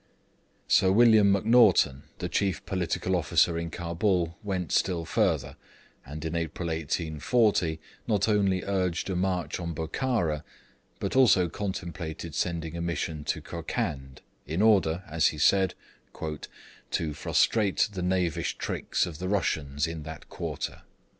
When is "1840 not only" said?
6.69-8.63